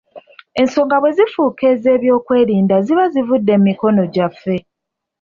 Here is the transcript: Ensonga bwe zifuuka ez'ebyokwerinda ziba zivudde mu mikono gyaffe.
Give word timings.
Ensonga 0.61 0.95
bwe 1.01 1.11
zifuuka 1.17 1.63
ez'ebyokwerinda 1.73 2.75
ziba 2.85 3.05
zivudde 3.13 3.53
mu 3.57 3.63
mikono 3.67 4.01
gyaffe. 4.13 4.55